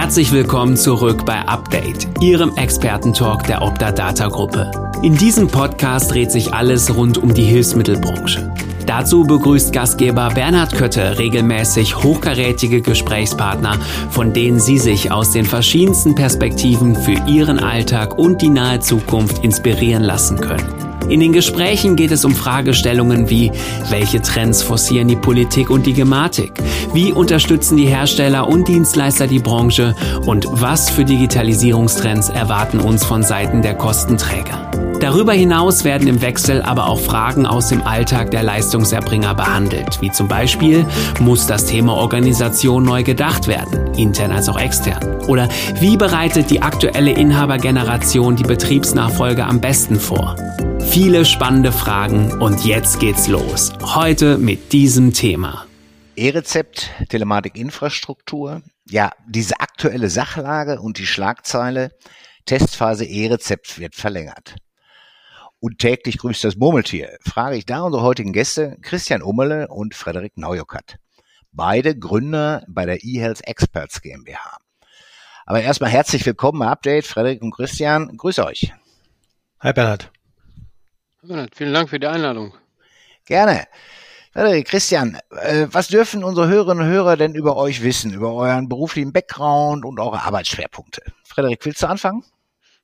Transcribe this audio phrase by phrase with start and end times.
[0.00, 4.70] Herzlich willkommen zurück bei Update, Ihrem Expertentalk der Opta Data Gruppe.
[5.02, 8.50] In diesem Podcast dreht sich alles rund um die Hilfsmittelbranche.
[8.86, 13.74] Dazu begrüßt Gastgeber Bernhard Kötte regelmäßig hochkarätige Gesprächspartner,
[14.08, 19.44] von denen Sie sich aus den verschiedensten Perspektiven für Ihren Alltag und die nahe Zukunft
[19.44, 20.79] inspirieren lassen können.
[21.10, 23.50] In den Gesprächen geht es um Fragestellungen wie,
[23.88, 26.52] welche Trends forcieren die Politik und die Gematik?
[26.94, 29.96] Wie unterstützen die Hersteller und Dienstleister die Branche?
[30.24, 34.70] Und was für Digitalisierungstrends erwarten uns von Seiten der Kostenträger?
[35.00, 40.12] Darüber hinaus werden im Wechsel aber auch Fragen aus dem Alltag der Leistungserbringer behandelt, wie
[40.12, 40.86] zum Beispiel,
[41.18, 45.16] muss das Thema Organisation neu gedacht werden, intern als auch extern?
[45.26, 45.48] Oder
[45.80, 50.36] wie bereitet die aktuelle Inhabergeneration die Betriebsnachfolge am besten vor?
[50.90, 53.72] Viele spannende Fragen und jetzt geht's los.
[53.80, 55.64] Heute mit diesem Thema.
[56.16, 58.62] E-Rezept, Telematikinfrastruktur.
[58.88, 61.92] Ja, diese aktuelle Sachlage und die Schlagzeile
[62.44, 64.56] Testphase E-Rezept wird verlängert.
[65.60, 67.16] Und täglich grüßt das Murmeltier.
[67.24, 70.96] Frage ich da unsere heutigen Gäste Christian Ummele und Frederik Naujokat.
[71.52, 74.58] Beide Gründer bei der eHealth Experts GmbH.
[75.46, 78.16] Aber erstmal herzlich willkommen Update, Frederik und Christian.
[78.16, 78.72] Grüße euch.
[79.60, 80.10] Hi Bernhard.
[81.22, 82.54] Vielen Dank für die Einladung.
[83.26, 83.66] Gerne.
[84.64, 89.12] Christian, äh, was dürfen unsere Hörerinnen und Hörer denn über euch wissen, über euren beruflichen
[89.12, 91.02] Background und eure Arbeitsschwerpunkte?
[91.24, 92.24] Frederik, willst du anfangen?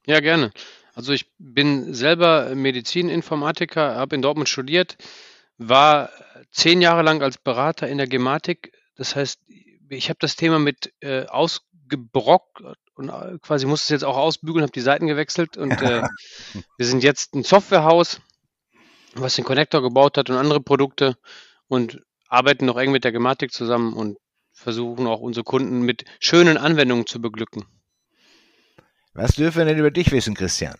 [0.06, 0.50] Ja, gerne.
[0.94, 4.96] Also ich bin selber Medizininformatiker, habe in Dortmund studiert,
[5.56, 6.10] war
[6.50, 8.72] zehn Jahre lang als Berater in der Gematik.
[8.96, 9.40] Das heißt,
[9.88, 12.62] ich habe das Thema mit äh, ausgebrockt
[12.96, 16.02] und äh, quasi musste es jetzt auch ausbügeln, habe die Seiten gewechselt und äh,
[16.76, 18.20] wir sind jetzt ein Softwarehaus,
[19.14, 21.16] was den Connector gebaut hat und andere Produkte
[21.68, 24.18] und arbeiten noch eng mit der Gematik zusammen und
[24.52, 27.66] versuchen auch unsere Kunden mit schönen Anwendungen zu beglücken.
[29.12, 30.76] Was dürfen wir denn über dich wissen, Christian?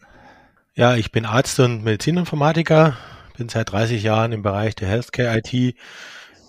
[0.74, 2.96] Ja, ich bin Arzt und Medizininformatiker,
[3.36, 5.76] bin seit 30 Jahren im Bereich der Healthcare IT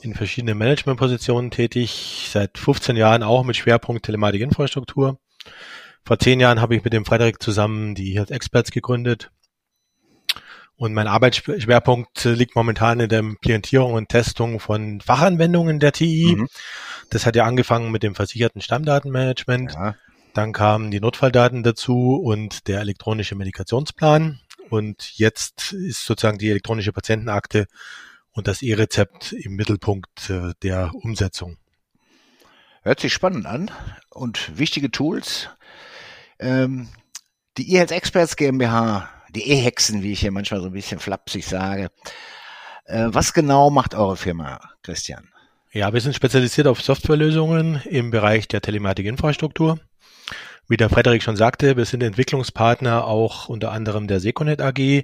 [0.01, 5.19] in verschiedenen Managementpositionen tätig, seit 15 Jahren auch mit Schwerpunkt Telematikinfrastruktur.
[6.05, 9.31] Vor zehn Jahren habe ich mit dem Frederik zusammen die Health Experts gegründet
[10.77, 16.35] und mein Arbeitsschwerpunkt liegt momentan in der Implementierung und Testung von Fachanwendungen der TI.
[16.37, 16.47] Mhm.
[17.09, 19.73] Das hat ja angefangen mit dem versicherten Stammdatenmanagement.
[19.73, 19.95] Ja.
[20.35, 24.39] Dann kamen die Notfalldaten dazu und der elektronische Medikationsplan.
[24.69, 27.65] Und jetzt ist sozusagen die elektronische Patientenakte
[28.31, 31.57] und das E-Rezept im Mittelpunkt äh, der Umsetzung.
[32.87, 33.69] Hört sich spannend an
[34.11, 35.49] und wichtige Tools.
[36.39, 36.87] Ähm,
[37.57, 41.89] die eHealth Experts GmbH die E-Hexen, wie ich hier manchmal so ein bisschen flapsig sage.
[42.85, 45.27] Äh, was genau macht eure Firma, Christian?
[45.73, 49.81] Ja, wir sind spezialisiert auf Softwarelösungen im Bereich der Telematikinfrastruktur.
[50.69, 55.03] Wie der Frederik schon sagte, wir sind Entwicklungspartner auch unter anderem der Seconet AG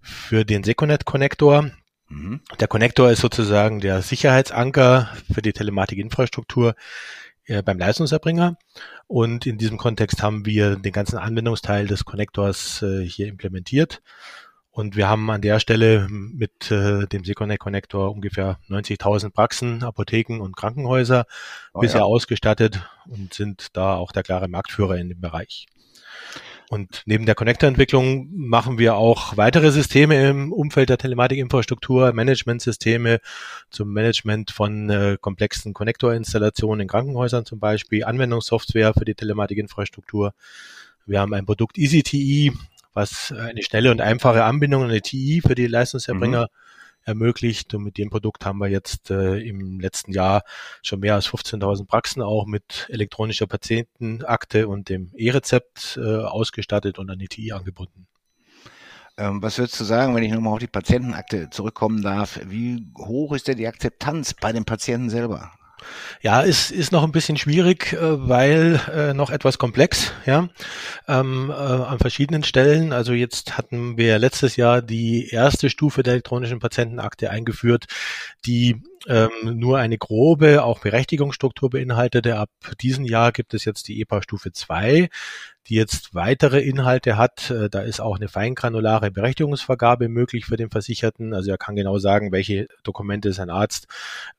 [0.00, 1.72] für den Seconet Connector.
[2.14, 2.40] Mhm.
[2.60, 6.74] Der Connector ist sozusagen der Sicherheitsanker für die Telematikinfrastruktur
[7.46, 8.56] äh, beim Leistungserbringer.
[9.06, 14.00] Und in diesem Kontext haben wir den ganzen Anwendungsteil des Connectors äh, hier implementiert.
[14.70, 20.40] Und wir haben an der Stelle mit äh, dem Seconnect Connector ungefähr 90.000 Praxen, Apotheken
[20.40, 21.26] und Krankenhäuser
[21.72, 22.06] oh, bisher ja.
[22.06, 25.66] ausgestattet und sind da auch der klare Marktführer in dem Bereich.
[26.70, 33.20] Und neben der Connector-Entwicklung machen wir auch weitere Systeme im Umfeld der Telematikinfrastruktur, Managementsysteme
[33.70, 40.32] zum Management von äh, komplexen Connector-Installationen in Krankenhäusern zum Beispiel, Anwendungssoftware für die Telematikinfrastruktur.
[41.06, 42.52] Wir haben ein Produkt EasyTE,
[42.94, 46.63] was eine schnelle und einfache Anbindung an die TI für die Leistungserbringer mhm
[47.04, 47.74] ermöglicht.
[47.74, 50.42] Und mit dem Produkt haben wir jetzt äh, im letzten Jahr
[50.82, 57.10] schon mehr als 15.000 Praxen auch mit elektronischer Patientenakte und dem E-Rezept äh, ausgestattet und
[57.10, 58.06] an die TI angebunden.
[59.16, 62.40] Ähm, was würdest du sagen, wenn ich nochmal auf die Patientenakte zurückkommen darf?
[62.46, 65.52] Wie hoch ist denn die Akzeptanz bei den Patienten selber?
[66.22, 70.48] Ja, ist, ist noch ein bisschen schwierig, äh, weil äh, noch etwas komplex, ja,
[71.08, 72.92] ähm, äh, an verschiedenen Stellen.
[72.92, 77.86] Also jetzt hatten wir letztes Jahr die erste Stufe der elektronischen Patientenakte eingeführt,
[78.46, 82.38] die ähm, nur eine grobe, auch Berechtigungsstruktur beinhaltete.
[82.38, 85.08] Ab diesem Jahr gibt es jetzt die EPA Stufe 2.
[85.68, 87.50] die jetzt weitere Inhalte hat.
[87.50, 91.34] Äh, da ist auch eine feingranulare Berechtigungsvergabe möglich für den Versicherten.
[91.34, 93.86] Also er kann genau sagen, welche Dokumente sein Arzt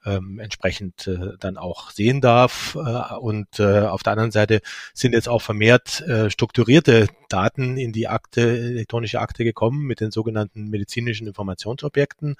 [0.05, 2.75] ähm, entsprechend äh, dann auch sehen darf.
[2.75, 4.61] Äh, und äh, auf der anderen Seite
[4.93, 10.11] sind jetzt auch vermehrt äh, strukturierte Daten in die Akte, elektronische Akte gekommen mit den
[10.11, 12.35] sogenannten medizinischen Informationsobjekten.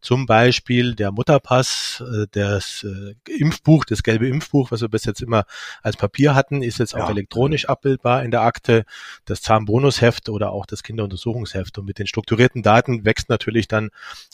[0.00, 5.22] Zum Beispiel der Mutterpass, äh, das äh, Impfbuch, das gelbe Impfbuch, was wir bis jetzt
[5.22, 5.46] immer
[5.82, 8.84] als Papier hatten, ist jetzt auch elektronisch abbildbar in der Akte.
[9.24, 11.78] Das Zahnbonusheft oder auch das Kinderuntersuchungsheft.
[11.78, 13.90] Und mit den strukturierten Daten wächst natürlich dann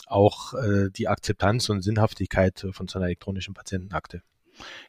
[0.07, 4.21] auch äh, die Akzeptanz und Sinnhaftigkeit von so einer elektronischen Patientenakte.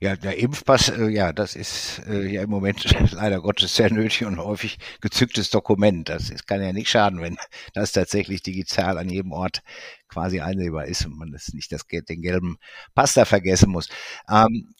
[0.01, 4.25] Ja, der Impfpass, äh, ja, das ist äh, ja im Moment leider Gottes sehr nötig
[4.25, 6.09] und häufig gezücktes Dokument.
[6.09, 7.37] Das ist, kann ja nicht schaden, wenn
[7.75, 9.63] das tatsächlich digital an jedem Ort
[10.09, 12.59] quasi einsehbar ist und man das nicht das, den gelben
[12.95, 13.89] Pass da vergessen muss.
[14.29, 14.75] Ähm,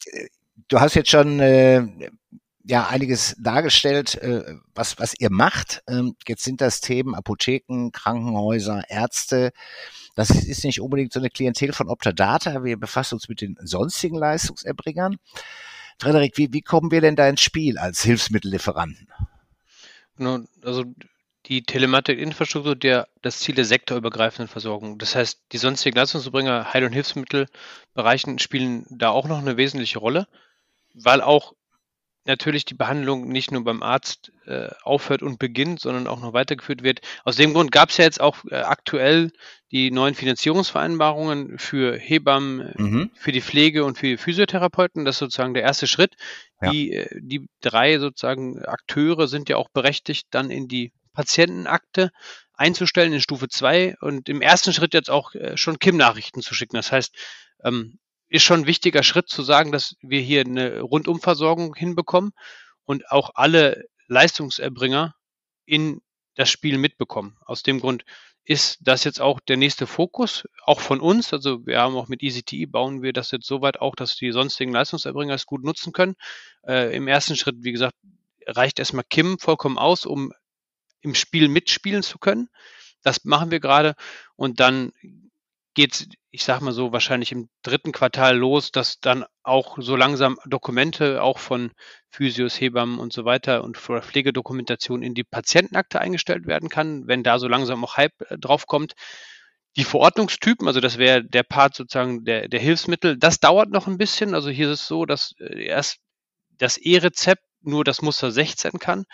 [0.67, 1.87] du hast jetzt schon äh,
[2.67, 5.83] ja einiges dargestellt, äh, was, was ihr macht.
[5.87, 9.51] Ähm, jetzt sind das Themen Apotheken, Krankenhäuser, Ärzte.
[10.15, 12.63] Das ist nicht unbedingt so eine Klientel von Optadata.
[12.63, 15.17] Wir befassen uns mit den sonstigen Leistungserbringern.
[15.99, 19.07] Frederik, wie, wie kommen wir denn da ins Spiel als Hilfsmittellieferanten?
[20.63, 20.85] Also
[21.47, 24.97] die Telematik-Infrastruktur der das Ziel der sektorübergreifenden Versorgung.
[24.97, 30.27] Das heißt, die sonstigen Leistungserbringer, Heil- und Hilfsmittelbereichen spielen da auch noch eine wesentliche Rolle,
[30.93, 31.53] weil auch
[32.25, 36.83] natürlich die Behandlung nicht nur beim Arzt äh, aufhört und beginnt, sondern auch noch weitergeführt
[36.83, 37.01] wird.
[37.23, 39.31] Aus dem Grund gab es ja jetzt auch äh, aktuell
[39.71, 43.11] die neuen Finanzierungsvereinbarungen für Hebammen, mhm.
[43.15, 45.05] für die Pflege und für die Physiotherapeuten.
[45.05, 46.15] Das ist sozusagen der erste Schritt.
[46.61, 46.71] Ja.
[46.71, 52.11] Die, äh, die drei sozusagen Akteure sind ja auch berechtigt, dann in die Patientenakte
[52.53, 56.75] einzustellen in Stufe 2 und im ersten Schritt jetzt auch äh, schon KIM-Nachrichten zu schicken.
[56.75, 57.15] Das heißt,
[57.63, 62.31] ähm, ist schon ein wichtiger Schritt zu sagen, dass wir hier eine Rundumversorgung hinbekommen
[62.83, 65.15] und auch alle Leistungserbringer
[65.65, 66.01] in
[66.35, 67.37] das Spiel mitbekommen.
[67.45, 68.03] Aus dem Grund
[68.43, 71.33] ist das jetzt auch der nächste Fokus, auch von uns.
[71.33, 74.31] Also wir haben auch mit EasyTE bauen wir das jetzt so weit auch, dass die
[74.31, 76.15] sonstigen Leistungserbringer es gut nutzen können.
[76.67, 77.95] Äh, Im ersten Schritt, wie gesagt,
[78.45, 80.31] reicht erstmal Kim vollkommen aus, um
[81.01, 82.49] im Spiel mitspielen zu können.
[83.01, 83.95] Das machen wir gerade
[84.35, 84.91] und dann
[85.75, 90.37] geht ich sag mal so, wahrscheinlich im dritten Quartal los, dass dann auch so langsam
[90.45, 91.71] Dokumente auch von
[92.09, 97.39] Physios, Hebammen und so weiter und Pflegedokumentation in die Patientenakte eingestellt werden kann, wenn da
[97.39, 98.95] so langsam auch Hype äh, drauf kommt.
[99.77, 103.97] Die Verordnungstypen, also das wäre der Part sozusagen der, der Hilfsmittel, das dauert noch ein
[103.97, 104.35] bisschen.
[104.35, 105.99] Also hier ist es so, dass äh, erst
[106.57, 109.05] das E-Rezept nur das Muster 16 kann.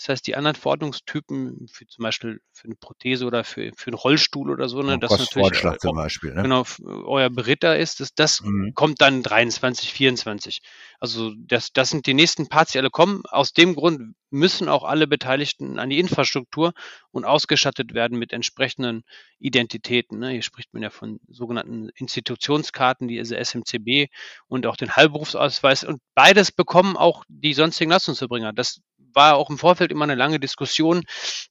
[0.00, 3.98] Das heißt, die anderen Verordnungstypen, für zum Beispiel für eine Prothese oder für, für einen
[3.98, 6.42] Rollstuhl oder so, ne, das natürlich äh, zum Beispiel, ne?
[6.42, 6.64] genau
[7.04, 8.72] euer Beritter ist, das, das mhm.
[8.74, 10.62] kommt dann 23, 24.
[11.00, 13.24] Also das, das sind die nächsten Parts, die alle kommen.
[13.28, 16.72] Aus dem Grund müssen auch alle Beteiligten an die Infrastruktur
[17.10, 19.02] und ausgestattet werden mit entsprechenden
[19.38, 20.18] Identitäten.
[20.18, 20.30] Ne?
[20.30, 24.10] Hier spricht man ja von sogenannten Institutionskarten, die SMCB
[24.48, 25.84] und auch den Heilberufsausweis.
[25.84, 28.54] Und beides bekommen auch die sonstigen Leistungserbringer.
[28.54, 28.80] Das
[29.14, 31.04] war auch im Vorfeld immer eine lange Diskussion.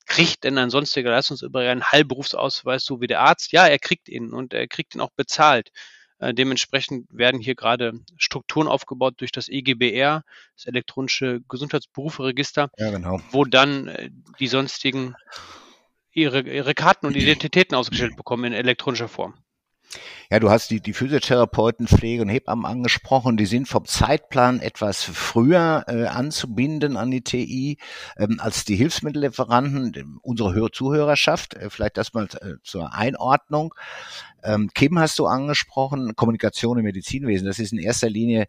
[0.06, 3.52] Kriegt denn ein sonstiger Leistungserbringer einen Heilberufsausweis, so wie der Arzt?
[3.52, 5.72] Ja, er kriegt ihn und er kriegt ihn auch bezahlt.
[6.20, 10.24] Äh, dementsprechend werden hier gerade Strukturen aufgebaut durch das EGBR,
[10.56, 13.22] das elektronische Gesundheitsberuferegister, ja, genau.
[13.32, 14.10] wo dann äh,
[14.40, 15.16] die sonstigen
[16.12, 19.36] ihre, ihre Karten und Identitäten ausgestellt bekommen in elektronischer Form.
[20.30, 23.38] Ja, du hast die, die Physiotherapeuten, Pflege und Hebammen angesprochen.
[23.38, 27.78] Die sind vom Zeitplan etwas früher äh, anzubinden an die TI
[28.18, 31.56] ähm, als die Hilfsmittellieferanten, unsere Zuhörerschaft.
[31.56, 33.74] Äh, vielleicht das mal äh, zur Einordnung.
[34.44, 37.48] Ähm, Kim hast du angesprochen, Kommunikation im Medizinwesen.
[37.48, 38.48] Das ist in erster Linie,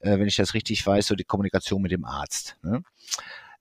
[0.00, 2.56] äh, wenn ich das richtig weiß, so die Kommunikation mit dem Arzt.
[2.62, 2.82] Ne?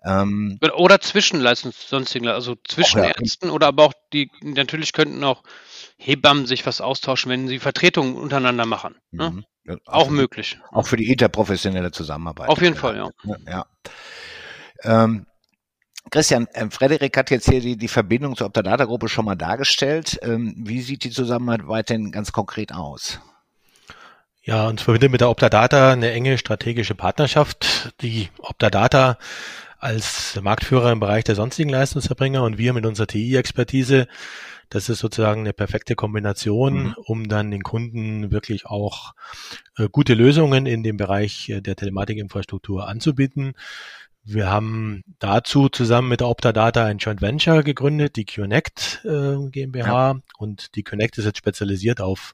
[0.03, 3.09] Ähm, oder Zwischenleistungs sonstigen, also zwischen ja.
[3.09, 5.43] Ärzten oder aber auch die, natürlich könnten auch
[5.97, 8.95] Hebammen sich was austauschen, wenn sie Vertretungen untereinander machen.
[9.11, 9.29] Ne?
[9.29, 9.45] Mhm.
[9.65, 10.59] Ja, auch für, möglich.
[10.71, 12.49] Auch für die interprofessionelle Zusammenarbeit.
[12.49, 13.09] Auf jeden Fall, ja.
[13.47, 13.65] ja.
[14.83, 15.27] Ähm,
[16.09, 20.17] Christian, äh, Frederik hat jetzt hier die, die Verbindung zur Optadata-Gruppe schon mal dargestellt.
[20.23, 23.19] Ähm, wie sieht die Zusammenarbeit denn ganz konkret aus?
[24.43, 27.93] Ja, uns verbindet mit der Optadata eine enge strategische Partnerschaft.
[28.01, 29.19] Die Optadata
[29.81, 34.07] als Marktführer im Bereich der sonstigen Leistungserbringer und wir mit unserer TI-Expertise
[34.71, 36.95] das ist sozusagen eine perfekte Kombination, mhm.
[37.03, 39.13] um dann den Kunden wirklich auch
[39.77, 43.53] äh, gute Lösungen in dem Bereich äh, der Telematikinfrastruktur anzubieten.
[44.23, 50.11] Wir haben dazu zusammen mit der Optadata ein Joint Venture gegründet, die Connect äh, GmbH.
[50.11, 50.19] Ja.
[50.37, 52.33] Und die Connect ist jetzt spezialisiert auf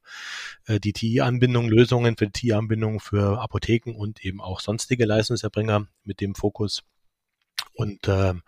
[0.67, 6.35] äh, die TI-Anbindung, Lösungen für TI-Anbindung für Apotheken und eben auch sonstige Leistungserbringer mit dem
[6.35, 6.83] Fokus
[7.77, 8.41] Und ähm,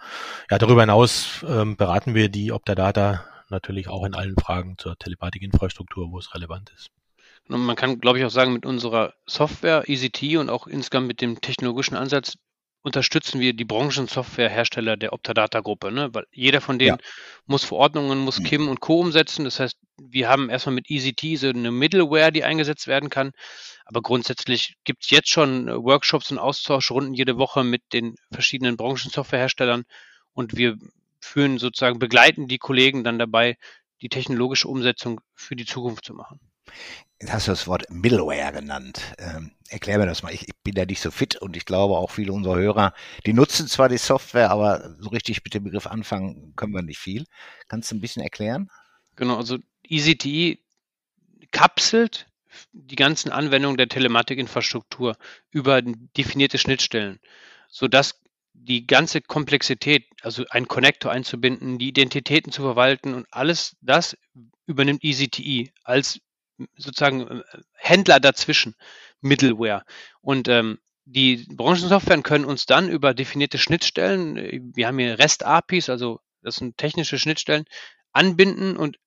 [0.50, 6.12] ja, darüber hinaus ähm, beraten wir die Optadata natürlich auch in allen Fragen zur Telepathikinfrastruktur,
[6.12, 6.89] wo es relevant ist.
[7.48, 11.21] Und man kann, glaube ich, auch sagen, mit unserer Software EasyT und auch insgesamt mit
[11.21, 12.38] dem technologischen Ansatz
[12.81, 16.13] unterstützen wir die Branchensoftwarehersteller der Optadata-Gruppe, ne?
[16.13, 17.09] weil jeder von denen ja.
[17.45, 19.00] muss Verordnungen, muss KIM und Co.
[19.00, 19.43] umsetzen.
[19.43, 23.31] Das heißt, wir haben erstmal mit EasyT so eine Middleware, die eingesetzt werden kann.
[23.86, 29.83] Aber grundsätzlich gibt es jetzt schon Workshops und Austauschrunden jede Woche mit den verschiedenen Branchensoftwareherstellern
[30.33, 30.77] und wir
[31.19, 33.57] führen sozusagen, begleiten die Kollegen dann dabei,
[34.01, 36.39] die technologische Umsetzung für die Zukunft zu machen.
[37.21, 39.01] Jetzt hast du das Wort Middleware genannt.
[39.17, 40.33] Ähm, erklär mir das mal.
[40.33, 42.93] Ich, ich, bin da nicht so fit und ich glaube auch viele unserer Hörer,
[43.25, 46.99] die nutzen zwar die Software, aber so richtig mit dem Begriff anfangen können wir nicht
[46.99, 47.25] viel.
[47.67, 48.69] Kannst du ein bisschen erklären?
[49.15, 50.59] Genau, also EasyTE
[51.51, 52.27] kapselt
[52.71, 55.17] die ganzen Anwendungen der Telematikinfrastruktur
[55.51, 57.19] über definierte Schnittstellen,
[57.67, 58.21] sodass
[58.53, 64.17] die ganze Komplexität, also einen Connector einzubinden, die Identitäten zu verwalten und alles das
[64.65, 66.21] übernimmt EasyTE als
[66.77, 68.75] sozusagen äh, Händler dazwischen,
[69.21, 69.83] Middleware.
[70.21, 75.89] Und ähm, die Branchensoftwaren können uns dann über definierte Schnittstellen, äh, wir haben hier REST-APIs,
[75.89, 77.65] also das sind technische Schnittstellen,
[78.13, 78.97] anbinden und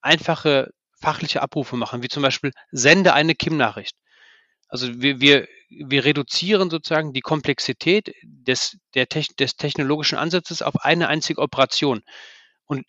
[0.00, 3.96] einfache fachliche Abrufe machen, wie zum Beispiel sende eine KIM-Nachricht.
[4.68, 11.08] Also wir, wir, wir reduzieren sozusagen die Komplexität des, der, des technologischen Ansatzes auf eine
[11.08, 12.02] einzige Operation.
[12.66, 12.84] Und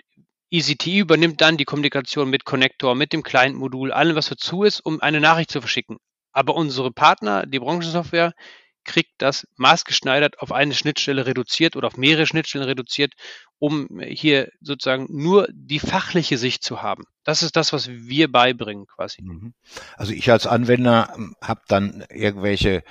[0.53, 4.99] EasyTE übernimmt dann die Kommunikation mit Connector, mit dem Client-Modul, allem, was dazu ist, um
[5.01, 5.97] eine Nachricht zu verschicken.
[6.33, 8.33] Aber unsere Partner, die Branchensoftware,
[8.83, 13.13] kriegt das maßgeschneidert auf eine Schnittstelle reduziert oder auf mehrere Schnittstellen reduziert,
[13.59, 17.03] um hier sozusagen nur die fachliche Sicht zu haben.
[17.23, 19.21] Das ist das, was wir beibringen quasi.
[19.21, 19.53] Mhm.
[19.97, 22.83] Also ich als Anwender ähm, habe dann irgendwelche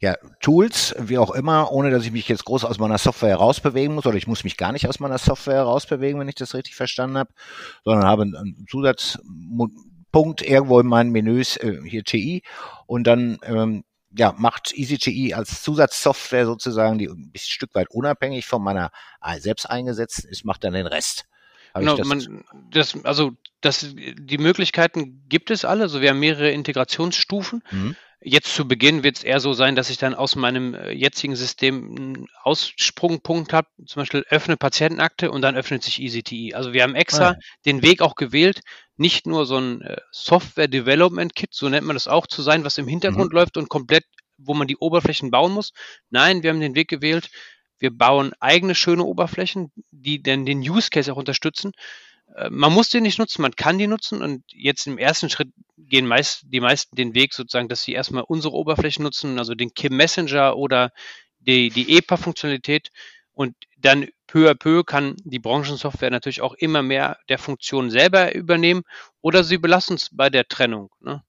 [0.00, 3.94] ja, Tools, wie auch immer, ohne dass ich mich jetzt groß aus meiner Software herausbewegen
[3.94, 6.76] muss, oder ich muss mich gar nicht aus meiner Software herausbewegen, wenn ich das richtig
[6.76, 7.32] verstanden habe,
[7.84, 12.44] sondern habe einen Zusatzpunkt irgendwo in meinen Menüs, äh, hier TI,
[12.86, 13.82] und dann ähm,
[14.16, 18.90] ja, macht EasyGE als Zusatzsoftware sozusagen, die ein bisschen Stück weit unabhängig von meiner
[19.38, 21.26] selbst eingesetzt ist, macht dann den Rest.
[21.74, 25.84] genau, das, man, das, also das, die Möglichkeiten gibt es alle.
[25.84, 27.62] Also wir haben mehrere Integrationsstufen.
[27.70, 27.96] Mhm.
[28.24, 31.34] Jetzt zu Beginn wird es eher so sein, dass ich dann aus meinem äh, jetzigen
[31.34, 36.54] System einen Aussprungpunkt habe, zum Beispiel öffne Patientenakte und dann öffnet sich EasyTE.
[36.54, 37.36] Also wir haben extra ah.
[37.66, 38.60] den Weg auch gewählt,
[39.02, 42.64] nicht nur so ein äh, Software Development Kit, so nennt man das auch, zu sein,
[42.64, 43.36] was im Hintergrund mhm.
[43.38, 44.04] läuft und komplett,
[44.38, 45.72] wo man die Oberflächen bauen muss.
[46.08, 47.28] Nein, wir haben den Weg gewählt.
[47.78, 51.72] Wir bauen eigene schöne Oberflächen, die dann den Use Case auch unterstützen.
[52.34, 55.50] Äh, man muss den nicht nutzen, man kann die nutzen und jetzt im ersten Schritt
[55.76, 59.74] gehen meist, die meisten den Weg sozusagen, dass sie erstmal unsere Oberflächen nutzen, also den
[59.74, 60.92] Kim Messenger oder
[61.40, 62.90] die, die EPA-Funktionalität
[63.32, 68.34] und dann peu à peu kann die Branchensoftware natürlich auch immer mehr der Funktion selber
[68.34, 68.82] übernehmen
[69.20, 70.88] oder sie belassen es bei der Trennung.
[71.00, 71.22] Ne?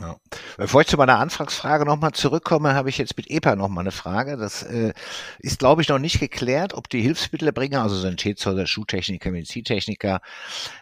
[0.00, 0.16] Ja.
[0.56, 4.36] Bevor ich zu meiner Anfangsfrage nochmal zurückkomme, habe ich jetzt mit EPA nochmal eine Frage.
[4.36, 4.92] Das äh,
[5.38, 10.20] ist, glaube ich, noch nicht geklärt, ob die Hilfsmittelbringer, also Sanitätshäuser, Schuhtechniker, Medizintechniker,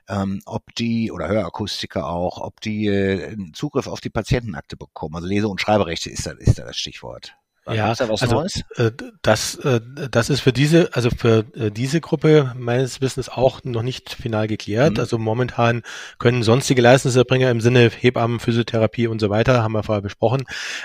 [0.09, 5.17] ähm, ob die, oder Hörakustiker auch, ob die äh, Zugriff auf die Patientenakte bekommen.
[5.17, 7.37] Also Lese- und Schreiberechte ist da, ist da das Stichwort.
[7.69, 8.63] Ja, da also Neues?
[8.77, 8.93] Äh,
[9.23, 9.81] das, äh,
[10.11, 14.47] das ist für diese, also für äh, diese Gruppe meines Wissens auch noch nicht final
[14.47, 14.95] geklärt.
[14.95, 15.01] Mhm.
[15.01, 15.83] Also momentan
[16.19, 20.45] können sonstige Leistungserbringer im Sinne Hebammen, Physiotherapie und so weiter, haben wir vorher besprochen,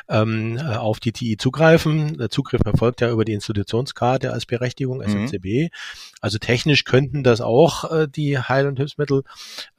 [0.09, 2.17] ähm, auf die TI zugreifen.
[2.17, 5.45] Der Zugriff erfolgt ja über die Institutionskarte als Berechtigung, SMCB.
[5.45, 5.69] Mhm.
[6.19, 9.23] Also technisch könnten das auch äh, die Heil- und Hilfsmittel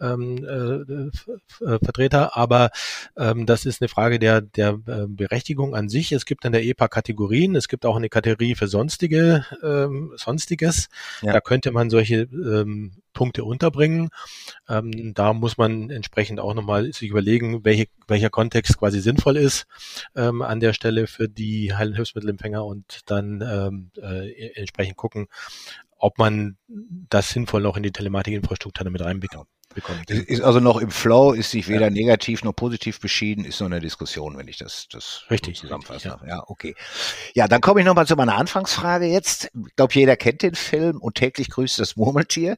[0.00, 2.71] ähm, äh, Vertreter, aber
[3.16, 4.78] ähm, das ist eine Frage der, der
[5.09, 6.12] Berechtigung an sich.
[6.12, 7.57] Es gibt in der EPA Kategorien.
[7.57, 10.89] Es gibt auch eine Kategorie für sonstige, ähm, sonstiges.
[11.23, 11.33] Ja.
[11.33, 14.11] Da könnte man solche ähm, Punkte unterbringen.
[14.69, 19.67] Ähm, da muss man entsprechend auch nochmal sich überlegen, welche, welcher Kontext quasi sinnvoll ist
[20.15, 25.27] ähm, an der Stelle für die Heil- und Hilfsmittelempfänger und dann ähm, äh, entsprechend gucken,
[25.97, 30.02] ob man das sinnvoll noch in die Telematikinfrastruktur damit reinbekommt bekommen.
[30.09, 31.91] Ist also noch im Flow, ist sich weder ja.
[31.91, 36.09] negativ noch positiv beschieden, ist noch eine Diskussion, wenn ich das, das richtig zusammenfasse.
[36.09, 36.21] Ja.
[36.26, 36.75] ja, okay.
[37.35, 39.50] Ja, dann komme ich nochmal zu meiner Anfangsfrage jetzt.
[39.67, 42.57] Ich glaube, jeder kennt den Film und täglich grüßt das Murmeltier.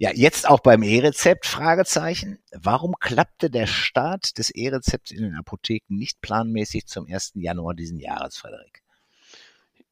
[0.00, 2.38] Ja, jetzt auch beim E-Rezept, Fragezeichen.
[2.52, 7.32] Warum klappte der Start des E-Rezepts in den Apotheken nicht planmäßig zum 1.
[7.34, 8.82] Januar diesen Jahres, Frederik?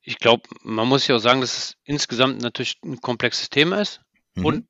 [0.02, 4.00] Ich glaube, man muss ja auch sagen, dass es insgesamt natürlich ein komplexes Thema ist
[4.36, 4.44] mhm.
[4.44, 4.68] und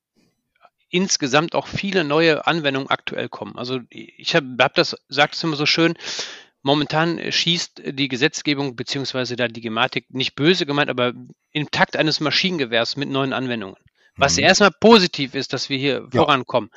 [0.89, 3.57] insgesamt auch viele neue Anwendungen aktuell kommen.
[3.57, 5.95] Also ich habe hab das, sagt es immer so schön,
[6.63, 11.13] momentan schießt die Gesetzgebung beziehungsweise da die Gematik nicht böse gemeint, aber
[11.53, 13.77] im Takt eines Maschinengewehrs mit neuen Anwendungen.
[14.17, 14.45] Was mhm.
[14.45, 16.21] erstmal positiv ist, dass wir hier ja.
[16.21, 16.71] vorankommen.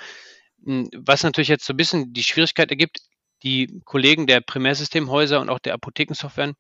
[0.64, 3.02] Hm, was natürlich jetzt so ein bisschen die Schwierigkeit ergibt,
[3.44, 6.56] die Kollegen der Primärsystemhäuser und auch der Apothekensoftwaren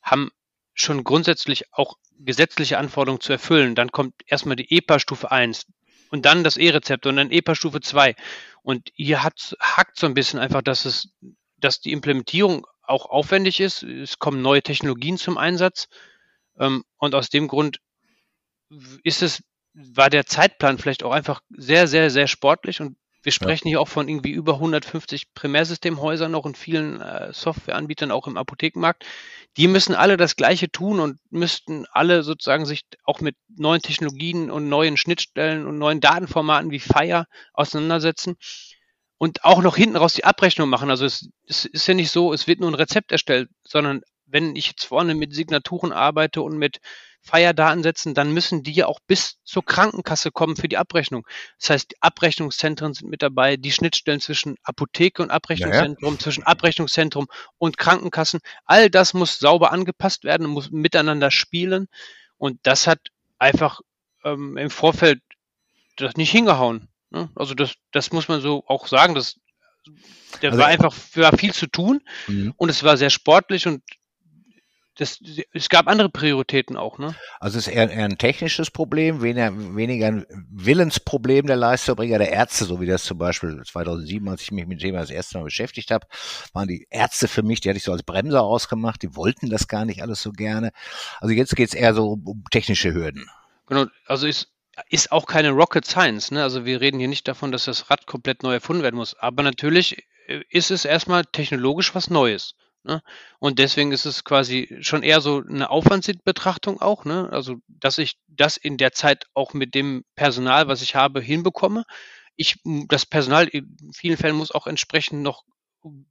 [0.00, 0.30] haben
[0.74, 3.74] schon grundsätzlich auch gesetzliche Anforderungen zu erfüllen.
[3.74, 5.66] Dann kommt erstmal die EPA Stufe 1
[6.14, 8.14] und dann das E-Rezept und dann EPA Stufe 2.
[8.62, 11.08] Und hier hat, hackt so ein bisschen einfach, dass es,
[11.58, 13.82] dass die Implementierung auch aufwendig ist.
[13.82, 15.88] Es kommen neue Technologien zum Einsatz.
[16.56, 17.80] Ähm, und aus dem Grund
[19.02, 19.42] ist es,
[19.72, 23.70] war der Zeitplan vielleicht auch einfach sehr, sehr, sehr sportlich und wir sprechen ja.
[23.70, 29.04] hier auch von irgendwie über 150 Primärsystemhäusern noch und vielen äh, Softwareanbietern auch im Apothekenmarkt.
[29.56, 34.50] Die müssen alle das Gleiche tun und müssten alle sozusagen sich auch mit neuen Technologien
[34.50, 38.36] und neuen Schnittstellen und neuen Datenformaten wie Fire auseinandersetzen
[39.16, 40.90] und auch noch hinten raus die Abrechnung machen.
[40.90, 44.56] Also es, es ist ja nicht so, es wird nur ein Rezept erstellt, sondern wenn
[44.56, 46.78] ich jetzt vorne mit Signaturen arbeite und mit
[47.24, 51.26] Feierdatensätzen, dann müssen die ja auch bis zur Krankenkasse kommen für die Abrechnung.
[51.58, 56.18] Das heißt, die Abrechnungszentren sind mit dabei, die Schnittstellen zwischen Apotheke und Abrechnungszentrum, ja, ja.
[56.18, 57.26] zwischen Abrechnungszentrum
[57.56, 58.40] und Krankenkassen.
[58.66, 61.88] All das muss sauber angepasst werden, muss miteinander spielen.
[62.36, 63.00] Und das hat
[63.38, 63.80] einfach
[64.22, 65.20] ähm, im Vorfeld
[65.96, 66.88] das nicht hingehauen.
[67.08, 67.30] Ne?
[67.34, 69.14] Also das, das muss man so auch sagen.
[69.14, 69.36] Das,
[70.42, 72.52] da also, war einfach war viel zu tun mhm.
[72.58, 73.82] und es war sehr sportlich und
[74.96, 75.20] das,
[75.52, 77.16] es gab andere Prioritäten auch, ne?
[77.40, 82.30] Also es ist eher, eher ein technisches Problem, weniger, weniger ein Willensproblem der Leistungserbringer der
[82.30, 85.38] Ärzte, so wie das zum Beispiel 2007, als ich mich mit dem Thema das erste
[85.38, 86.06] Mal beschäftigt habe,
[86.52, 89.66] waren die Ärzte für mich, die hatte ich so als Bremser ausgemacht, die wollten das
[89.66, 90.70] gar nicht alles so gerne.
[91.20, 93.28] Also jetzt geht es eher so um, um technische Hürden.
[93.66, 94.52] Genau, also ist,
[94.90, 96.42] ist auch keine Rocket Science, ne?
[96.42, 99.42] Also wir reden hier nicht davon, dass das Rad komplett neu erfunden werden muss, aber
[99.42, 102.54] natürlich äh, ist es erstmal technologisch was Neues.
[102.84, 103.02] Ne?
[103.38, 107.28] Und deswegen ist es quasi schon eher so eine Aufwandsbetrachtung auch, ne?
[107.32, 111.84] Also, dass ich das in der Zeit auch mit dem Personal, was ich habe, hinbekomme.
[112.36, 112.56] Ich,
[112.88, 115.44] das Personal in vielen Fällen muss auch entsprechend noch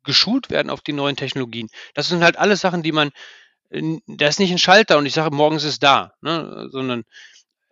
[0.04, 1.70] geschult werden auf die neuen Technologien.
[1.94, 3.12] Das sind halt alles Sachen, die man,
[3.70, 6.68] da ist nicht ein Schalter und ich sage, morgens ist da, ne?
[6.72, 7.04] sondern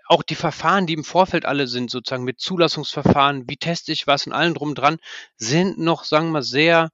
[0.05, 4.27] auch die Verfahren, die im Vorfeld alle sind, sozusagen mit Zulassungsverfahren, wie teste ich was
[4.27, 4.97] und allen drum dran,
[5.37, 6.89] sind noch, sagen wir mal, sehr,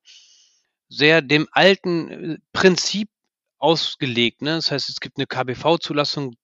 [0.89, 3.09] sehr dem alten äh, Prinzip
[3.59, 4.41] ausgelegt.
[4.41, 4.55] Ne?
[4.55, 6.35] Das heißt, es gibt eine KBV-Zulassung,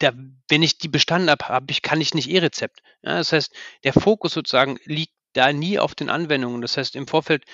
[0.00, 2.80] wenn ich die bestanden habe, hab ich, kann ich nicht E-Rezept.
[3.02, 3.54] Ja, das heißt,
[3.84, 6.60] der Fokus sozusagen liegt da nie auf den Anwendungen.
[6.60, 7.44] Das heißt, im Vorfeld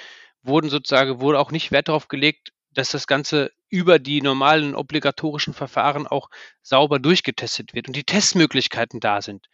[0.43, 5.55] wurden sozusagen, wurde auch nicht Wert darauf gelegt, dass das Ganze über die normalen obligatorischen
[5.55, 6.31] Verfahren auch
[6.63, 9.47] sauber durchgetestet wird und die Testmöglichkeiten da sind.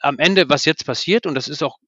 [0.00, 1.78] Am Ende, was jetzt passiert, und das ist auch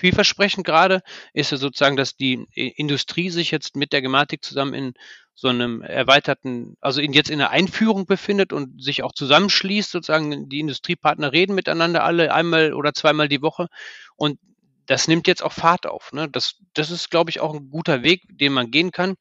[0.00, 4.94] vielversprechend gerade, ist ja sozusagen, dass die Industrie sich jetzt mit der Gematik zusammen in
[5.34, 10.48] so einem erweiterten, also in, jetzt in der Einführung befindet und sich auch zusammenschließt, sozusagen
[10.48, 13.68] die Industriepartner reden miteinander alle einmal oder zweimal die Woche
[14.16, 14.38] und
[14.86, 16.12] das nimmt jetzt auch Fahrt auf.
[16.12, 16.28] Ne?
[16.28, 19.14] Das, das ist, glaube ich, auch ein guter Weg, den man gehen kann.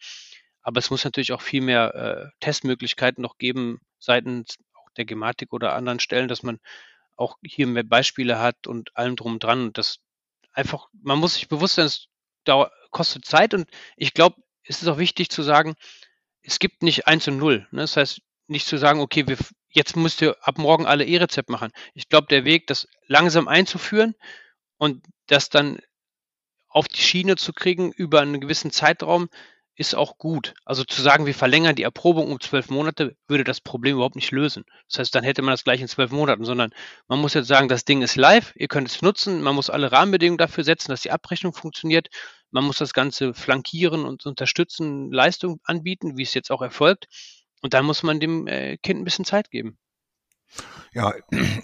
[0.64, 5.54] Aber es muss natürlich auch viel mehr äh, Testmöglichkeiten noch geben seitens auch der Gematik
[5.54, 6.60] oder anderen Stellen, dass man
[7.18, 9.72] auch hier mehr Beispiele hat und allem drum dran.
[9.74, 10.00] Das,
[10.60, 12.08] einfach, man muss sich bewusst sein, es
[12.44, 15.76] dauert, kostet Zeit und ich glaube, es ist auch wichtig zu sagen,
[16.42, 17.68] es gibt nicht eins und null.
[17.72, 17.82] Ne?
[17.82, 19.38] Das heißt, nicht zu sagen, okay, wir,
[19.70, 21.72] jetzt müsst ihr ab morgen alle E-Rezept machen.
[21.94, 24.16] Ich glaube, der Weg, das langsam einzuführen
[24.78, 25.80] und das dann
[26.68, 29.30] auf die Schiene zu kriegen über einen gewissen Zeitraum,
[29.80, 30.54] ist auch gut.
[30.66, 34.32] Also zu sagen, wir verlängern die Erprobung um zwölf Monate, würde das Problem überhaupt nicht
[34.32, 34.66] lösen.
[34.90, 36.72] Das heißt, dann hätte man das gleich in zwölf Monaten, sondern
[37.08, 39.90] man muss jetzt sagen, das Ding ist live, ihr könnt es nutzen, man muss alle
[39.94, 42.10] Rahmenbedingungen dafür setzen, dass die Abrechnung funktioniert,
[42.52, 47.08] man muss das Ganze flankieren und unterstützen, Leistung anbieten, wie es jetzt auch erfolgt.
[47.62, 49.78] Und dann muss man dem äh, Kind ein bisschen Zeit geben.
[50.94, 51.14] Ja,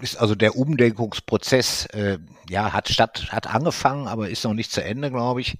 [0.02, 2.20] ist also der Umdenkungsprozess, äh,
[2.50, 5.58] ja, hat statt, hat angefangen, aber ist noch nicht zu Ende, glaube ich,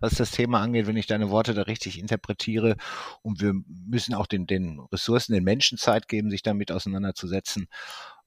[0.00, 2.76] was das Thema angeht, wenn ich deine Worte da richtig interpretiere.
[3.22, 7.66] Und wir müssen auch den, den Ressourcen, den Menschen Zeit geben, sich damit auseinanderzusetzen.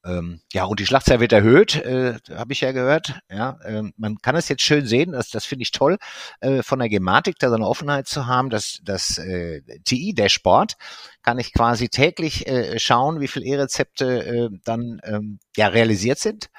[0.06, 3.20] Ähm, ja, und die Schlachtzahl wird erhöht, äh, habe ich ja gehört.
[3.30, 5.98] Ja, ähm, man kann es jetzt schön sehen, das, das finde ich toll,
[6.42, 10.76] äh, von der Gematik da so eine Offenheit zu haben, dass das äh, TI-Dashboard
[11.22, 16.50] kann ich quasi täglich äh, schauen, wie viel E-Rezepte äh, dann ähm, ja realisiert sind.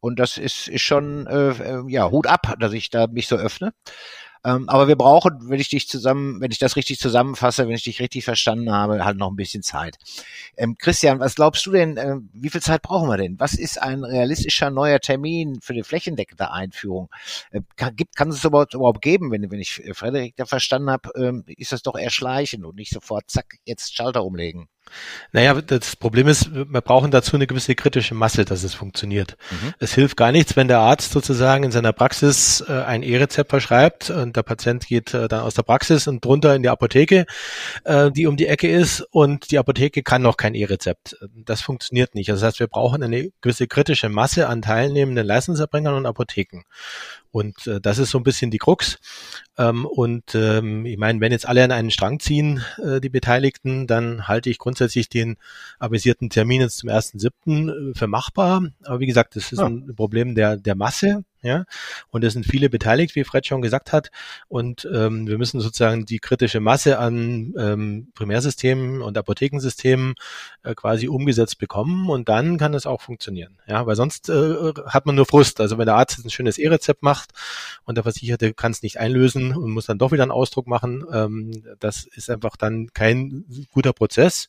[0.00, 3.36] Und das ist, ist schon äh, äh ja Hut ab, dass ich da mich so
[3.36, 3.72] öffne.
[4.44, 7.82] Ähm, aber wir brauchen, wenn ich dich zusammen, wenn ich das richtig zusammenfasse, wenn ich
[7.82, 9.96] dich richtig verstanden habe, halt noch ein bisschen Zeit.
[10.56, 13.40] Ähm, Christian, was glaubst du denn, äh, wie viel Zeit brauchen wir denn?
[13.40, 17.08] Was ist ein realistischer neuer Termin für die flächendeckende Einführung?
[17.50, 21.10] Äh, kann, gibt, kann es überhaupt, überhaupt geben, wenn, wenn ich Frederik da verstanden habe,
[21.16, 24.68] ähm, ist das doch eher schleichend und nicht sofort, zack, jetzt Schalter umlegen.
[25.32, 29.36] Naja, das Problem ist, wir brauchen dazu eine gewisse kritische Masse, dass es funktioniert.
[29.50, 29.74] Mhm.
[29.78, 34.10] Es hilft gar nichts, wenn der Arzt sozusagen in seiner Praxis äh, ein E-Rezept verschreibt
[34.10, 37.26] und der Patient geht äh, dann aus der Praxis und drunter in die Apotheke,
[37.84, 41.16] äh, die um die Ecke ist und die Apotheke kann noch kein E-Rezept.
[41.34, 42.28] Das funktioniert nicht.
[42.28, 46.62] Das heißt, wir brauchen eine gewisse kritische Masse an teilnehmenden Leistungserbringern und Apotheken.
[47.34, 49.00] Und äh, das ist so ein bisschen die Krux.
[49.58, 53.88] Ähm, und ähm, ich meine, wenn jetzt alle an einen Strang ziehen, äh, die Beteiligten,
[53.88, 55.36] dann halte ich grundsätzlich den
[55.80, 57.90] avisierten Termin jetzt zum 1.7.
[57.90, 58.62] Äh, für machbar.
[58.84, 59.66] Aber wie gesagt, das ist ja.
[59.66, 61.24] ein Problem der, der Masse.
[61.44, 61.66] Ja,
[62.08, 64.10] und es sind viele beteiligt, wie Fred schon gesagt hat.
[64.48, 70.14] Und ähm, wir müssen sozusagen die kritische Masse an ähm, Primärsystemen und Apothekensystemen
[70.62, 73.58] äh, quasi umgesetzt bekommen und dann kann es auch funktionieren.
[73.66, 75.60] Ja, weil sonst äh, hat man nur Frust.
[75.60, 77.32] Also wenn der Arzt ein schönes E-Rezept macht
[77.84, 81.04] und der Versicherte kann es nicht einlösen und muss dann doch wieder einen Ausdruck machen,
[81.12, 84.48] ähm, das ist einfach dann kein guter Prozess.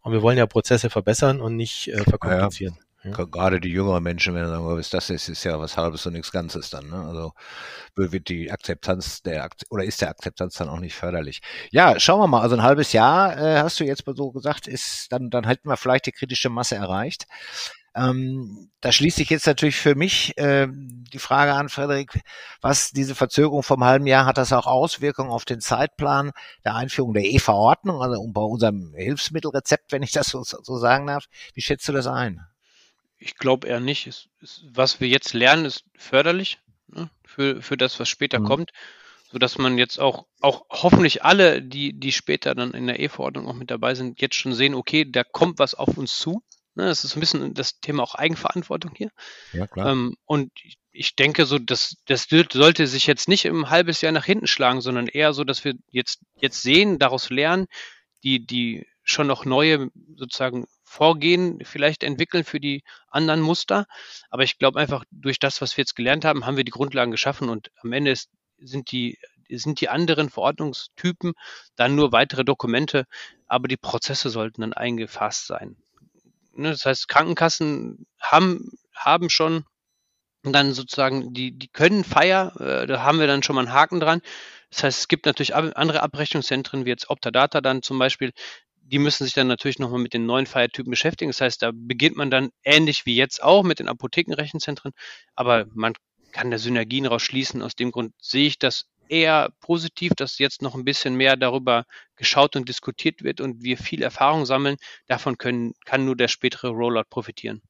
[0.00, 2.76] Und wir wollen ja Prozesse verbessern und nicht äh, verkomplizieren.
[2.78, 2.85] Ja.
[3.12, 6.32] Gerade die jüngeren Menschen werden sagen, was das ist, ist ja was Halbes und nichts
[6.32, 6.88] Ganzes dann.
[6.88, 6.96] Ne?
[6.96, 7.32] Also
[7.94, 11.40] wird die Akzeptanz der oder ist der Akzeptanz dann auch nicht förderlich.
[11.70, 12.42] Ja, schauen wir mal.
[12.42, 15.76] Also ein halbes Jahr äh, hast du jetzt so gesagt, ist dann dann hätten wir
[15.76, 17.26] vielleicht die kritische Masse erreicht.
[17.96, 22.20] Ähm, da schließt sich jetzt natürlich für mich äh, die Frage an, Frederik,
[22.60, 26.32] was diese Verzögerung vom halben Jahr, hat das auch Auswirkungen auf den Zeitplan
[26.64, 31.24] der Einführung der E-Verordnung, also bei unserem Hilfsmittelrezept, wenn ich das so, so sagen darf?
[31.54, 32.42] Wie schätzt du das ein?
[33.18, 34.06] Ich glaube eher nicht.
[34.06, 38.44] Es, es, was wir jetzt lernen, ist förderlich ne, für, für das, was später mhm.
[38.44, 38.72] kommt,
[39.30, 43.54] sodass man jetzt auch, auch hoffentlich alle, die, die später dann in der E-Verordnung auch
[43.54, 46.42] mit dabei sind, jetzt schon sehen, okay, da kommt was auf uns zu.
[46.74, 49.10] Ne, das ist ein bisschen das Thema auch Eigenverantwortung hier.
[49.52, 49.92] Ja, klar.
[49.92, 50.52] Ähm, und
[50.92, 54.80] ich denke so, dass das sollte sich jetzt nicht im halbes Jahr nach hinten schlagen,
[54.80, 57.66] sondern eher so, dass wir jetzt, jetzt sehen, daraus lernen,
[58.24, 63.86] die, die schon noch neue sozusagen Vorgehen vielleicht entwickeln für die anderen Muster.
[64.30, 67.10] Aber ich glaube einfach, durch das, was wir jetzt gelernt haben, haben wir die Grundlagen
[67.10, 69.18] geschaffen und am Ende ist, sind die
[69.48, 71.34] sind die anderen Verordnungstypen
[71.76, 73.06] dann nur weitere Dokumente,
[73.46, 75.76] aber die Prozesse sollten dann eingefasst sein.
[76.52, 79.64] Ne, das heißt, Krankenkassen haben, haben schon
[80.42, 84.00] dann sozusagen, die, die können Feier, äh, da haben wir dann schon mal einen Haken
[84.00, 84.20] dran.
[84.70, 88.32] Das heißt, es gibt natürlich andere Abrechnungszentren, wie jetzt Optadata dann zum Beispiel,
[88.88, 91.30] die müssen sich dann natürlich nochmal mit den neuen Feiertypen beschäftigen.
[91.30, 94.92] Das heißt, da beginnt man dann ähnlich wie jetzt auch mit den Apothekenrechenzentren,
[95.34, 95.94] aber man
[96.32, 97.62] kann da Synergien rausschließen.
[97.62, 101.84] Aus dem Grund sehe ich das eher positiv, dass jetzt noch ein bisschen mehr darüber
[102.16, 104.76] geschaut und diskutiert wird und wir viel Erfahrung sammeln.
[105.06, 107.62] Davon können, kann nur der spätere Rollout profitieren.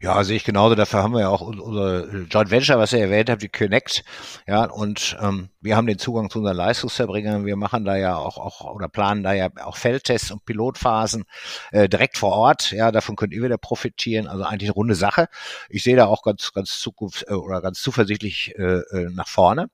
[0.00, 0.74] Ja, sehe ich genauso.
[0.74, 4.04] Dafür haben wir ja auch unser Joint Venture, was ihr erwähnt habt, die Connect.
[4.48, 7.46] Ja, und ähm, wir haben den Zugang zu unseren Leistungsverbringern.
[7.46, 11.24] Wir machen da ja auch, auch oder planen da ja auch Feldtests und Pilotphasen
[11.70, 12.72] äh, direkt vor Ort.
[12.72, 14.26] Ja, davon könnt ihr wieder profitieren.
[14.26, 15.28] Also eigentlich eine runde Sache.
[15.68, 19.68] Ich sehe da auch ganz, ganz zukunft äh, oder ganz zuversichtlich äh, äh nach vorne.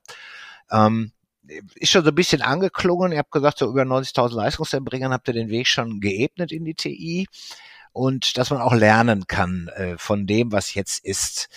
[0.70, 1.12] Ähm,
[1.74, 3.12] ist schon so ein bisschen angeklungen.
[3.12, 6.74] Ihr habt gesagt, so über 90.000 Leistungserbringern habt ihr den Weg schon geebnet in die
[6.74, 7.26] TI
[7.92, 11.48] und dass man auch lernen kann äh, von dem, was jetzt ist.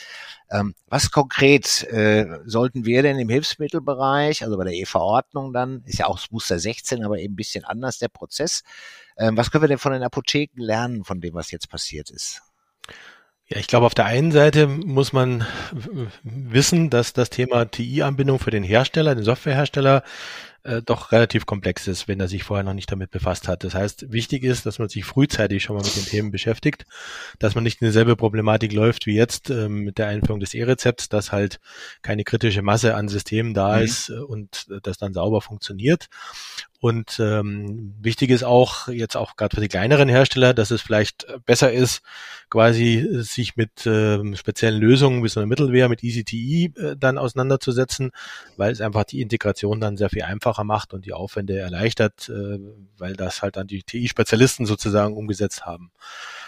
[0.50, 6.00] Ähm, was konkret äh, sollten wir denn im Hilfsmittelbereich, also bei der E-Verordnung dann, ist
[6.00, 8.64] ja auch das Muster 16, aber eben ein bisschen anders der Prozess.
[9.18, 12.42] Ähm, was können wir denn von den Apotheken lernen, von dem, was jetzt passiert ist?
[13.52, 15.46] Ja, ich glaube, auf der einen Seite muss man
[16.24, 20.04] wissen, dass das Thema TI-Anbindung für den Hersteller, den Softwarehersteller,
[20.64, 23.64] äh, doch relativ komplex ist, wenn er sich vorher noch nicht damit befasst hat.
[23.64, 26.86] Das heißt, wichtig ist, dass man sich frühzeitig schon mal mit den Themen beschäftigt,
[27.40, 31.10] dass man nicht in dieselbe Problematik läuft wie jetzt ähm, mit der Einführung des E-Rezepts,
[31.10, 31.60] dass halt
[32.02, 33.84] keine kritische Masse an Systemen da mhm.
[33.84, 36.08] ist und das dann sauber funktioniert.
[36.80, 41.28] Und ähm, wichtig ist auch, jetzt auch gerade für die kleineren Hersteller, dass es vielleicht
[41.46, 42.02] besser ist,
[42.50, 46.34] quasi sich mit ähm, speziellen Lösungen wie so einer Mittelwehr, mit EasyTE
[46.80, 48.10] äh, dann auseinanderzusetzen,
[48.58, 52.60] weil es einfach die Integration dann sehr viel einfacher macht und die Aufwände erleichtert, äh,
[52.98, 55.92] weil das halt dann die TI-Spezialisten sozusagen umgesetzt haben.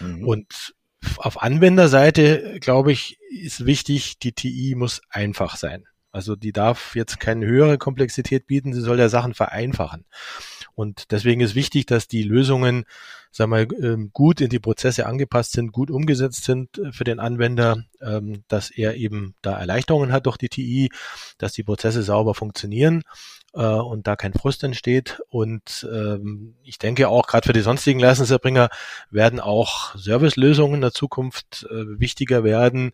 [0.00, 0.26] Mhm.
[0.26, 0.74] Und
[1.18, 5.84] auf Anwenderseite, glaube ich, ist wichtig, die TI muss einfach sein.
[6.12, 10.04] Also die darf jetzt keine höhere Komplexität bieten, sie soll ja Sachen vereinfachen.
[10.76, 12.84] Und deswegen ist wichtig, dass die Lösungen
[13.34, 17.18] sagen wir, ähm, gut in die Prozesse angepasst sind, gut umgesetzt sind äh, für den
[17.18, 20.90] Anwender, ähm, dass er eben da Erleichterungen hat durch die TI,
[21.38, 23.02] dass die Prozesse sauber funktionieren
[23.62, 25.20] und da kein Frust entsteht.
[25.28, 28.68] Und ähm, ich denke auch, gerade für die sonstigen Leistungserbringer
[29.10, 32.92] werden auch Servicelösungen in der Zukunft äh, wichtiger werden,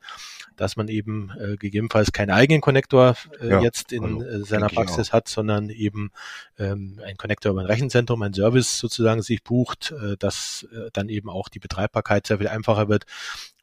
[0.56, 5.12] dass man eben äh, gegebenenfalls keinen eigenen Konnektor äh, ja, jetzt in also, seiner Praxis
[5.12, 6.12] hat, sondern eben
[6.58, 11.08] ähm, ein Konnektor über ein Rechenzentrum, ein Service sozusagen sich bucht, äh, dass äh, dann
[11.08, 13.06] eben auch die Betreibbarkeit sehr viel einfacher wird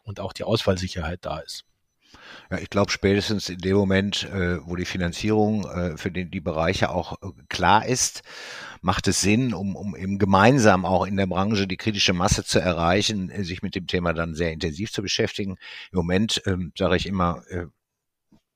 [0.04, 1.66] und auch die Ausfallsicherheit da ist.
[2.50, 6.40] Ja, ich glaube spätestens in dem Moment, äh, wo die Finanzierung äh, für den, die
[6.40, 8.24] Bereiche auch äh, klar ist,
[8.82, 12.60] macht es Sinn, um, um eben gemeinsam auch in der Branche die kritische Masse zu
[12.60, 15.58] erreichen, äh, sich mit dem Thema dann sehr intensiv zu beschäftigen.
[15.92, 17.66] Im Moment ähm, sage ich immer, äh,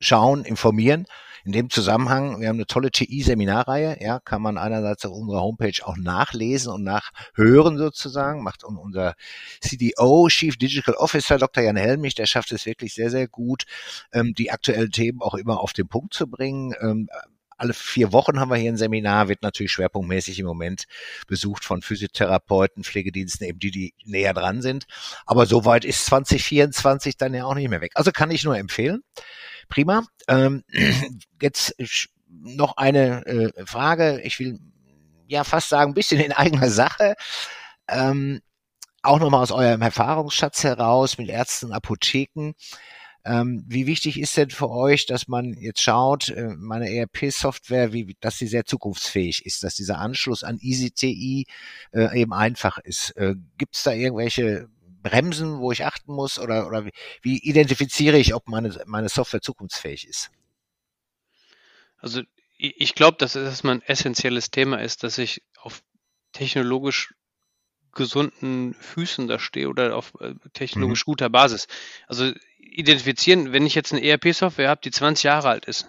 [0.01, 1.05] schauen, informieren.
[1.43, 5.83] In dem Zusammenhang, wir haben eine tolle TI-Seminarreihe, ja, kann man einerseits auf unserer Homepage
[5.83, 9.15] auch nachlesen und nachhören sozusagen, macht unser
[9.59, 11.63] CDO, Chief Digital Officer, Dr.
[11.63, 13.63] Jan Helmich, der schafft es wirklich sehr, sehr gut,
[14.13, 16.75] ähm, die aktuellen Themen auch immer auf den Punkt zu bringen.
[16.79, 17.09] Ähm,
[17.61, 20.85] alle vier Wochen haben wir hier ein Seminar, wird natürlich schwerpunktmäßig im Moment
[21.27, 24.85] besucht von Physiotherapeuten, Pflegediensten, eben die, die näher dran sind.
[25.27, 27.91] Aber soweit ist 2024 dann ja auch nicht mehr weg.
[27.93, 29.03] Also kann ich nur empfehlen.
[29.71, 30.05] Prima.
[30.27, 30.63] Ähm,
[31.41, 31.75] jetzt
[32.27, 34.21] noch eine äh, Frage.
[34.21, 34.59] Ich will
[35.27, 37.15] ja fast sagen, ein bisschen in eigener Sache.
[37.87, 38.41] Ähm,
[39.01, 42.53] auch nochmal aus eurem Erfahrungsschatz heraus mit Ärzten, Apotheken.
[43.23, 48.15] Ähm, wie wichtig ist denn für euch, dass man jetzt schaut, äh, meine ERP-Software, wie,
[48.19, 51.45] dass sie sehr zukunftsfähig ist, dass dieser Anschluss an EasyTI
[51.93, 53.15] äh, eben einfach ist?
[53.17, 54.69] Äh, Gibt es da irgendwelche
[55.01, 56.39] Bremsen, wo ich achten muss?
[56.39, 60.31] Oder, oder wie, wie identifiziere ich, ob meine, meine Software zukunftsfähig ist?
[61.97, 62.21] Also
[62.57, 65.81] ich glaube, dass es erstmal ein essentielles Thema ist, dass ich auf
[66.31, 67.13] technologisch
[67.91, 71.11] gesunden Füßen da stehe oder auf äh, technologisch mhm.
[71.11, 71.67] guter Basis.
[72.07, 75.87] Also identifizieren, wenn ich jetzt eine ERP-Software habe, die 20 Jahre alt ist,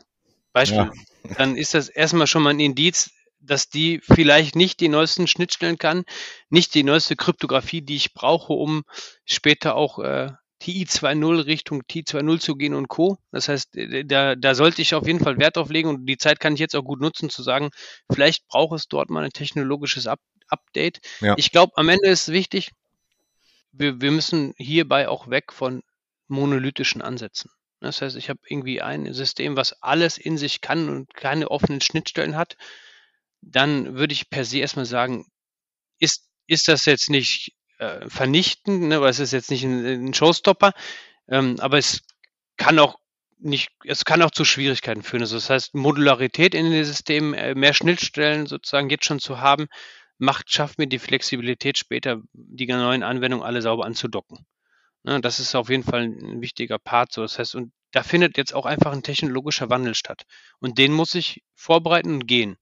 [0.53, 0.93] Beispiel, ja.
[1.37, 5.79] dann ist das erstmal schon mal ein Indiz, dass die vielleicht nicht die neuesten Schnittstellen
[5.79, 6.05] kann,
[6.49, 8.85] nicht die neueste Kryptographie, die ich brauche, um
[9.25, 13.19] später auch äh, TI 2.0 Richtung TI 2.0 zu gehen und Co.
[13.33, 16.19] Das heißt, äh, da, da sollte ich auf jeden Fall Wert drauf legen und die
[16.19, 17.71] Zeit kann ich jetzt auch gut nutzen, zu sagen,
[18.11, 21.01] vielleicht braucht es dort mal ein technologisches Up Update.
[21.21, 21.35] Ja.
[21.39, 22.73] Ich glaube, am Ende ist wichtig,
[23.73, 25.83] wir, wir müssen hierbei auch weg von
[26.29, 27.51] monolithischen Ansätzen.
[27.81, 31.81] Das heißt, ich habe irgendwie ein System, was alles in sich kann und keine offenen
[31.81, 32.57] Schnittstellen hat
[33.43, 35.27] dann würde ich per se erstmal sagen,
[35.99, 40.15] ist, ist das jetzt nicht äh, vernichtend, ne, weil es ist jetzt nicht ein, ein
[40.15, 40.73] Showstopper,
[41.29, 42.03] ähm, aber es
[42.57, 42.97] kann auch
[43.39, 45.23] nicht, es kann auch zu Schwierigkeiten führen.
[45.23, 49.67] Also das heißt, Modularität in den Systemen, äh, mehr Schnittstellen sozusagen jetzt schon zu haben,
[50.19, 54.47] macht, schafft mir die Flexibilität später, die neuen Anwendungen alle sauber anzudocken.
[55.05, 57.13] Ne, das ist auf jeden Fall ein wichtiger Part.
[57.13, 57.23] So.
[57.23, 60.23] Das heißt, und da findet jetzt auch einfach ein technologischer Wandel statt.
[60.61, 62.57] Und den muss ich vorbereiten und gehen.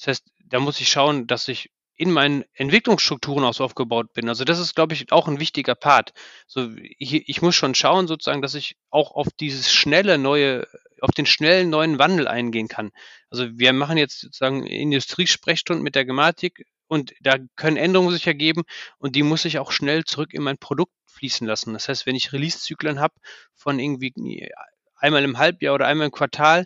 [0.00, 4.30] Das heißt, da muss ich schauen, dass ich in meinen Entwicklungsstrukturen auch so aufgebaut bin.
[4.30, 6.14] Also das ist, glaube ich, auch ein wichtiger Part.
[6.46, 10.66] So, ich, ich muss schon schauen, sozusagen, dass ich auch auf dieses schnelle neue,
[11.02, 12.92] auf den schnellen neuen Wandel eingehen kann.
[13.28, 18.62] Also wir machen jetzt sozusagen Industriesprechstunden mit der Gematik und da können Änderungen sich ergeben
[18.96, 21.74] und die muss ich auch schnell zurück in mein Produkt fließen lassen.
[21.74, 23.14] Das heißt, wenn ich Release-Zyklen habe
[23.54, 24.50] von irgendwie
[24.96, 26.64] einmal im Halbjahr oder einmal im Quartal,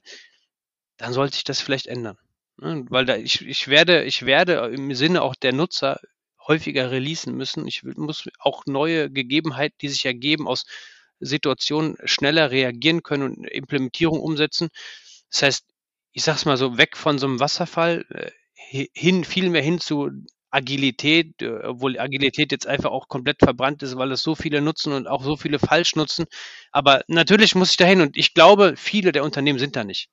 [0.96, 2.16] dann sollte ich das vielleicht ändern.
[2.56, 2.84] Ne?
[2.88, 6.00] Weil da ich, ich werde, ich werde im Sinne auch der Nutzer
[6.46, 7.66] häufiger releasen müssen.
[7.66, 10.64] Ich muss auch neue Gegebenheiten, die sich ergeben, aus
[11.20, 14.68] Situationen schneller reagieren können und Implementierung umsetzen.
[15.30, 15.64] Das heißt,
[16.12, 20.10] ich sag's mal so, weg von so einem Wasserfall äh, hin, viel mehr hin zu
[20.50, 24.92] Agilität, äh, obwohl Agilität jetzt einfach auch komplett verbrannt ist, weil es so viele nutzen
[24.92, 26.26] und auch so viele falsch nutzen.
[26.72, 30.08] Aber natürlich muss ich dahin und ich glaube, viele der Unternehmen sind da nicht.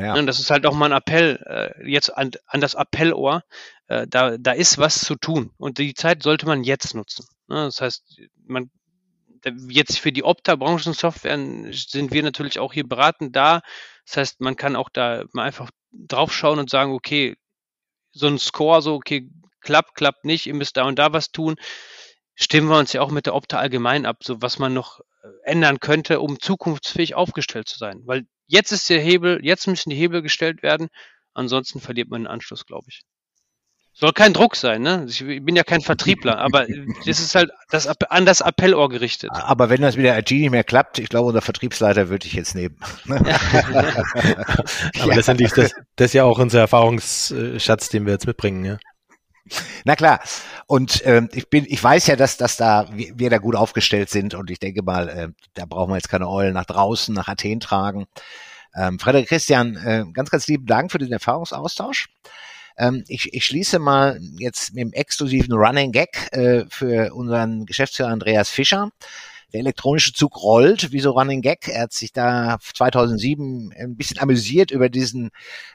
[0.00, 0.14] Ja.
[0.14, 3.42] Und das ist halt auch mal ein Appell, äh, jetzt an, an das Appellohr.
[3.88, 5.52] Äh, da, da ist was zu tun.
[5.58, 7.26] Und die Zeit sollte man jetzt nutzen.
[7.48, 7.64] Ne?
[7.64, 8.70] Das heißt, man,
[9.68, 11.36] jetzt für die Opta-Branchensoftware
[11.72, 13.60] sind wir natürlich auch hier beratend da.
[14.06, 17.36] Das heißt, man kann auch da mal einfach draufschauen und sagen, okay,
[18.12, 19.28] so ein Score, so, okay,
[19.60, 21.56] klappt, klappt nicht, ihr müsst da und da was tun.
[22.34, 25.28] Stimmen wir uns ja auch mit der Opta allgemein ab, so was man noch äh,
[25.44, 28.00] ändern könnte, um zukunftsfähig aufgestellt zu sein.
[28.04, 30.90] Weil Jetzt ist der Hebel, jetzt müssen die Hebel gestellt werden.
[31.32, 33.00] Ansonsten verliert man den Anschluss, glaube ich.
[33.94, 35.06] Soll kein Druck sein, ne?
[35.08, 36.66] Ich bin ja kein Vertriebler, aber
[37.06, 39.30] das ist halt das, an das Appellohr gerichtet.
[39.32, 42.34] Aber wenn das mit der IT nicht mehr klappt, ich glaube, unser Vertriebsleiter würde ich
[42.34, 42.76] jetzt nehmen.
[43.08, 48.76] aber letztendlich ist das, das ist ja auch unser Erfahrungsschatz, den wir jetzt mitbringen, ja.
[49.84, 50.20] Na klar.
[50.66, 54.08] Und ähm, ich bin, ich weiß ja, dass, dass da wir, wir da gut aufgestellt
[54.10, 57.28] sind und ich denke mal, äh, da brauchen wir jetzt keine Eulen nach draußen, nach
[57.28, 58.06] Athen tragen.
[58.74, 62.08] Ähm, Frederik Christian, äh, ganz, ganz lieben Dank für den Erfahrungsaustausch.
[62.78, 68.08] Ähm, ich, ich schließe mal jetzt mit dem exklusiven Running Gag äh, für unseren Geschäftsführer
[68.10, 68.90] Andreas Fischer.
[69.52, 71.68] Der elektronische Zug rollt, wie so Running Gag.
[71.68, 75.30] Er hat sich da 2007 ein bisschen amüsiert über diesen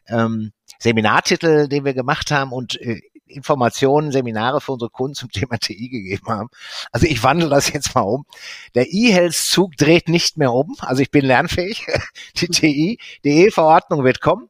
[0.08, 5.58] ähm, Seminartitel, den wir gemacht haben und äh, Informationen, Seminare für unsere Kunden zum Thema
[5.60, 6.50] TI gegeben haben.
[6.92, 8.26] Also ich wandle das jetzt mal um.
[8.76, 10.76] Der E-Health-Zug dreht nicht mehr um.
[10.80, 11.86] Also ich bin lernfähig.
[12.38, 14.50] Die TI, die E-Verordnung wird kommen.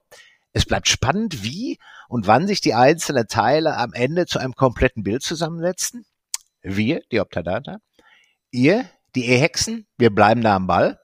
[0.53, 5.03] Es bleibt spannend, wie und wann sich die einzelnen Teile am Ende zu einem kompletten
[5.03, 6.05] Bild zusammensetzen.
[6.61, 7.77] Wir, die Optadata,
[8.51, 10.99] ihr, die E-Hexen, wir bleiben da am Ball,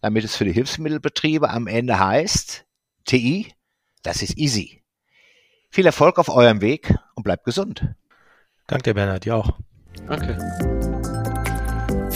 [0.00, 2.64] damit es für die Hilfsmittelbetriebe am Ende heißt,
[3.04, 3.54] TI,
[4.02, 4.82] das ist easy.
[5.70, 7.86] Viel Erfolg auf eurem Weg und bleibt gesund.
[8.66, 9.50] Danke dir, Bernhard, dir auch.
[10.08, 10.38] Danke.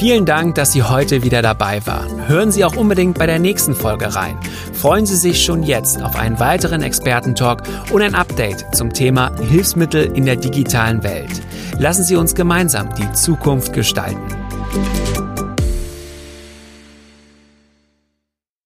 [0.00, 2.26] Vielen Dank, dass Sie heute wieder dabei waren.
[2.26, 4.38] Hören Sie auch unbedingt bei der nächsten Folge rein.
[4.72, 10.16] Freuen Sie sich schon jetzt auf einen weiteren Expertentalk und ein Update zum Thema Hilfsmittel
[10.16, 11.42] in der digitalen Welt.
[11.78, 14.26] Lassen Sie uns gemeinsam die Zukunft gestalten.